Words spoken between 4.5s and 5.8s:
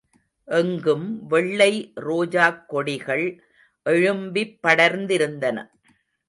படர்ந்திருந்தன.